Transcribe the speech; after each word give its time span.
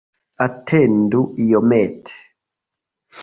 Atendu 0.45 1.19
iomete. 1.45 2.13